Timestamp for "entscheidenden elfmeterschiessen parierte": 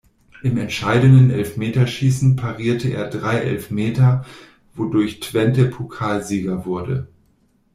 0.57-2.89